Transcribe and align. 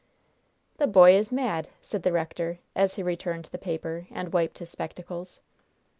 "The 0.77 0.87
boy 0.87 1.13
is 1.15 1.31
mad!" 1.31 1.67
said 1.83 2.01
the 2.01 2.11
rector, 2.11 2.57
as 2.75 2.95
he 2.95 3.03
returned 3.03 3.45
the 3.51 3.59
paper 3.59 4.07
and 4.09 4.33
wiped 4.33 4.57
his 4.57 4.71
spectacles. 4.71 5.41